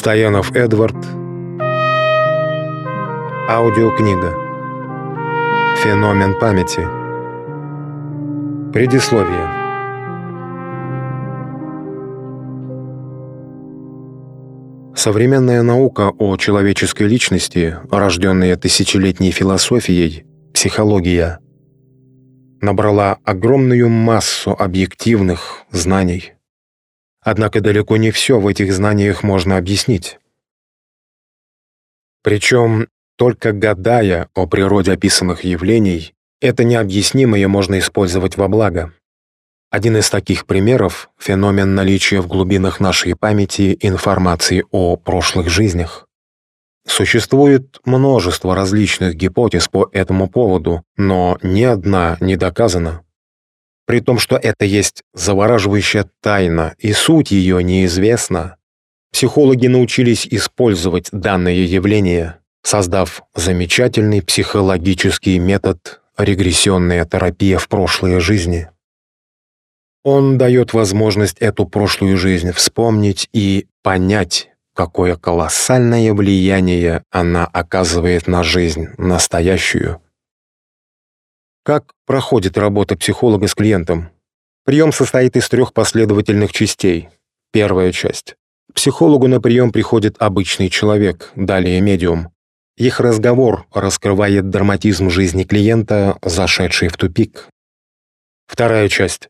Стоянов 0.00 0.56
Эдвард. 0.56 0.96
Аудиокнига. 3.50 4.34
Феномен 5.82 6.38
памяти. 6.40 6.88
Предисловие. 8.72 9.46
Современная 14.96 15.62
наука 15.62 16.10
о 16.18 16.38
человеческой 16.38 17.06
личности, 17.06 17.76
рожденная 17.90 18.56
тысячелетней 18.56 19.32
философией, 19.32 20.24
психология, 20.54 21.40
набрала 22.62 23.18
огромную 23.24 23.90
массу 23.90 24.56
объективных 24.58 25.66
знаний. 25.70 26.32
Однако 27.22 27.60
далеко 27.60 27.96
не 27.96 28.10
все 28.10 28.40
в 28.40 28.46
этих 28.46 28.72
знаниях 28.72 29.22
можно 29.22 29.56
объяснить. 29.56 30.18
Причем 32.22 32.88
только 33.16 33.52
гадая 33.52 34.28
о 34.34 34.46
природе 34.46 34.92
описанных 34.92 35.44
явлений, 35.44 36.14
это 36.40 36.64
необъяснимое 36.64 37.46
можно 37.48 37.78
использовать 37.78 38.36
во 38.36 38.48
благо. 38.48 38.94
Один 39.70 39.98
из 39.98 40.10
таких 40.10 40.46
примеров– 40.46 41.10
феномен 41.18 41.74
наличия 41.74 42.20
в 42.20 42.26
глубинах 42.26 42.80
нашей 42.80 43.14
памяти 43.14 43.76
информации 43.80 44.64
о 44.70 44.96
прошлых 44.96 45.48
жизнях. 45.48 46.08
Существует 46.86 47.78
множество 47.84 48.54
различных 48.54 49.14
гипотез 49.14 49.68
по 49.68 49.88
этому 49.92 50.28
поводу, 50.28 50.82
но 50.96 51.38
ни 51.42 51.62
одна 51.62 52.16
не 52.20 52.36
доказана. 52.36 53.04
При 53.90 53.98
том, 53.98 54.20
что 54.20 54.36
это 54.36 54.64
есть 54.64 55.02
завораживающая 55.14 56.08
тайна, 56.22 56.76
и 56.78 56.92
суть 56.92 57.32
ее 57.32 57.60
неизвестна, 57.60 58.54
психологи 59.10 59.66
научились 59.66 60.28
использовать 60.30 61.08
данное 61.10 61.54
явление 61.54 62.36
создав 62.62 63.24
замечательный 63.34 64.22
психологический 64.22 65.40
метод 65.40 66.02
регрессионная 66.16 67.04
терапия 67.04 67.58
в 67.58 67.66
прошлые 67.66 68.20
жизни. 68.20 68.68
Он 70.04 70.38
дает 70.38 70.72
возможность 70.72 71.38
эту 71.38 71.66
прошлую 71.66 72.16
жизнь 72.16 72.52
вспомнить 72.52 73.28
и 73.32 73.66
понять, 73.82 74.50
какое 74.72 75.16
колоссальное 75.16 76.14
влияние 76.14 77.02
она 77.10 77.44
оказывает 77.44 78.28
на 78.28 78.44
жизнь 78.44 78.86
настоящую. 78.98 80.00
Как 81.70 81.92
проходит 82.04 82.58
работа 82.58 82.96
психолога 82.96 83.46
с 83.46 83.54
клиентом? 83.54 84.10
Прием 84.64 84.92
состоит 84.92 85.36
из 85.36 85.48
трех 85.48 85.72
последовательных 85.72 86.50
частей. 86.50 87.10
Первая 87.52 87.92
часть. 87.92 88.34
Психологу 88.74 89.28
на 89.28 89.40
прием 89.40 89.70
приходит 89.70 90.16
обычный 90.18 90.68
человек, 90.68 91.30
далее 91.36 91.80
медиум. 91.80 92.32
Их 92.76 92.98
разговор 92.98 93.66
раскрывает 93.72 94.50
драматизм 94.50 95.10
жизни 95.10 95.44
клиента, 95.44 96.18
зашедший 96.22 96.88
в 96.88 96.96
тупик. 96.96 97.46
Вторая 98.48 98.88
часть. 98.88 99.28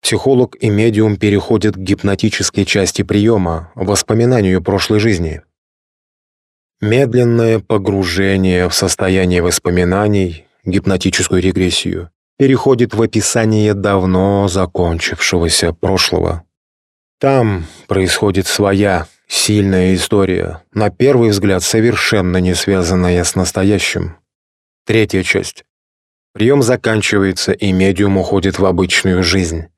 Психолог 0.00 0.56
и 0.60 0.70
медиум 0.70 1.16
переходят 1.16 1.74
к 1.74 1.78
гипнотической 1.80 2.66
части 2.66 3.02
приема, 3.02 3.72
воспоминанию 3.74 4.62
прошлой 4.62 5.00
жизни. 5.00 5.42
Медленное 6.80 7.58
погружение 7.58 8.68
в 8.68 8.74
состояние 8.76 9.42
воспоминаний, 9.42 10.46
гипнотическую 10.70 11.42
регрессию, 11.42 12.10
переходит 12.38 12.94
в 12.94 13.02
описание 13.02 13.74
давно 13.74 14.48
закончившегося 14.48 15.72
прошлого. 15.72 16.44
Там 17.18 17.66
происходит 17.86 18.46
своя 18.46 19.06
Сильная 19.32 19.94
история, 19.94 20.64
на 20.74 20.90
первый 20.90 21.30
взгляд 21.30 21.62
совершенно 21.62 22.38
не 22.38 22.52
связанная 22.52 23.22
с 23.22 23.36
настоящим. 23.36 24.16
Третья 24.84 25.22
часть. 25.22 25.64
Прием 26.32 26.62
заканчивается, 26.62 27.52
и 27.52 27.70
медиум 27.70 28.18
уходит 28.18 28.58
в 28.58 28.66
обычную 28.66 29.22
жизнь. 29.22 29.68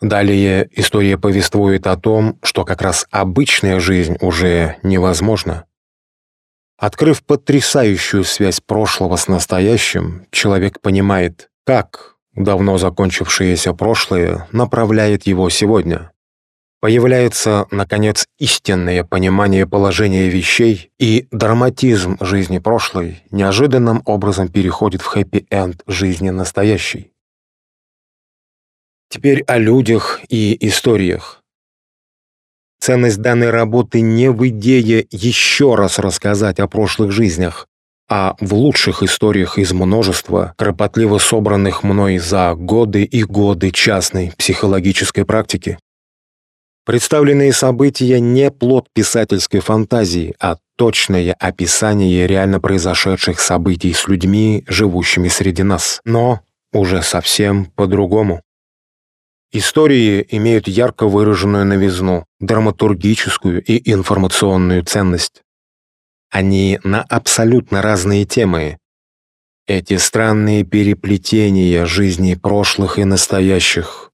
Далее 0.00 0.68
история 0.72 1.16
повествует 1.16 1.86
о 1.86 1.96
том, 1.96 2.40
что 2.42 2.64
как 2.64 2.82
раз 2.82 3.06
обычная 3.12 3.78
жизнь 3.78 4.16
уже 4.20 4.74
невозможна. 4.82 5.66
Открыв 6.78 7.22
потрясающую 7.24 8.24
связь 8.24 8.60
прошлого 8.60 9.16
с 9.16 9.28
настоящим, 9.28 10.26
человек 10.30 10.80
понимает, 10.80 11.50
как 11.64 12.16
давно 12.34 12.78
закончившееся 12.78 13.72
прошлое 13.72 14.48
направляет 14.52 15.26
его 15.26 15.48
сегодня. 15.50 16.12
Появляется, 16.80 17.66
наконец, 17.70 18.26
истинное 18.40 19.04
понимание 19.04 19.68
положения 19.68 20.28
вещей, 20.28 20.90
и 20.98 21.28
драматизм 21.30 22.16
жизни 22.20 22.58
прошлой 22.58 23.22
неожиданным 23.30 24.02
образом 24.04 24.48
переходит 24.48 25.00
в 25.00 25.06
хэппи-энд 25.06 25.82
жизни 25.86 26.30
настоящей. 26.30 27.12
Теперь 29.08 29.42
о 29.42 29.58
людях 29.58 30.20
и 30.28 30.56
историях. 30.66 31.41
Ценность 32.82 33.18
данной 33.18 33.50
работы 33.50 34.00
не 34.00 34.28
в 34.28 34.44
идее 34.48 35.06
еще 35.12 35.76
раз 35.76 36.00
рассказать 36.00 36.58
о 36.58 36.66
прошлых 36.66 37.12
жизнях, 37.12 37.68
а 38.08 38.34
в 38.40 38.54
лучших 38.54 39.04
историях 39.04 39.56
из 39.56 39.72
множества, 39.72 40.54
кропотливо 40.58 41.18
собранных 41.18 41.84
мной 41.84 42.18
за 42.18 42.56
годы 42.56 43.04
и 43.04 43.22
годы 43.22 43.70
частной 43.70 44.32
психологической 44.36 45.24
практики. 45.24 45.78
Представленные 46.84 47.52
события 47.52 48.18
не 48.18 48.50
плод 48.50 48.88
писательской 48.92 49.60
фантазии, 49.60 50.34
а 50.40 50.56
точное 50.76 51.36
описание 51.38 52.26
реально 52.26 52.58
произошедших 52.58 53.38
событий 53.38 53.92
с 53.92 54.08
людьми, 54.08 54.64
живущими 54.66 55.28
среди 55.28 55.62
нас, 55.62 56.00
но 56.04 56.40
уже 56.72 57.00
совсем 57.02 57.66
по-другому. 57.76 58.42
Истории 59.54 60.26
имеют 60.30 60.66
ярко 60.66 61.06
выраженную 61.06 61.66
новизну, 61.66 62.24
драматургическую 62.40 63.62
и 63.62 63.92
информационную 63.92 64.82
ценность. 64.82 65.42
Они 66.30 66.80
на 66.84 67.02
абсолютно 67.02 67.82
разные 67.82 68.24
темы. 68.24 68.78
Эти 69.66 69.98
странные 69.98 70.64
переплетения 70.64 71.84
жизни 71.84 72.32
прошлых 72.32 72.98
и 72.98 73.04
настоящих 73.04 74.10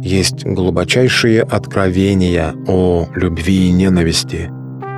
есть 0.00 0.44
глубочайшие 0.44 1.42
откровения 1.42 2.54
о 2.68 3.08
любви 3.16 3.70
и 3.70 3.72
ненависти, 3.72 4.48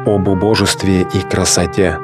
об 0.06 0.28
убожестве 0.28 1.06
и 1.14 1.20
красоте, 1.30 1.96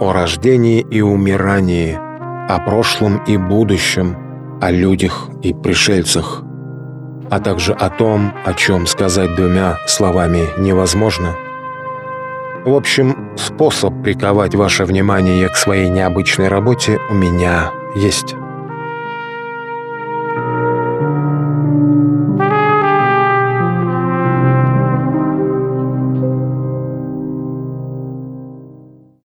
о 0.00 0.12
рождении 0.12 0.80
и 0.90 1.00
умирании, 1.00 1.94
о 1.94 2.58
прошлом 2.58 3.24
и 3.26 3.36
будущем, 3.36 4.58
о 4.60 4.72
людях 4.72 5.30
и 5.44 5.54
пришельцах, 5.54 6.44
а 7.30 7.40
также 7.40 7.72
о 7.72 7.88
том, 7.90 8.32
о 8.44 8.54
чем 8.54 8.86
сказать 8.86 9.34
двумя 9.36 9.78
словами 9.86 10.48
невозможно. 10.58 11.36
В 12.64 12.74
общем, 12.74 13.30
способ 13.36 14.02
приковать 14.02 14.54
ваше 14.54 14.84
внимание 14.84 15.48
к 15.48 15.56
своей 15.56 15.88
необычной 15.88 16.48
работе 16.48 16.98
у 17.08 17.14
меня 17.14 17.72
есть. 17.94 18.34